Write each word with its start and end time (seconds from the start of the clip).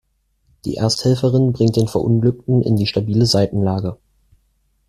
Die 0.65 0.77
Ersthelferin 0.77 1.53
bringt 1.53 1.75
den 1.75 1.87
Verunglückten 1.87 2.63
in 2.63 2.75
die 2.75 2.87
stabile 2.87 3.27
Seitenlage. 3.27 3.97